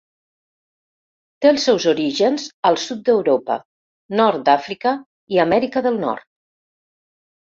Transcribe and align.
Té 1.43 1.49
els 1.49 1.65
seus 1.67 1.83
orígens 1.91 2.45
al 2.69 2.79
sud 2.83 3.03
d'Europa, 3.09 3.57
nord 4.21 4.47
d'Àfrica 4.49 4.93
i 5.37 5.41
Amèrica 5.45 5.87
del 5.89 6.01
nord. 6.07 6.27